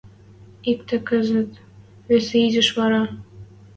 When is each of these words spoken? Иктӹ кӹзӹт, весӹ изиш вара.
Иктӹ 0.71 0.97
кӹзӹт, 1.07 1.51
весӹ 2.09 2.37
изиш 2.45 2.69
вара. 2.77 3.03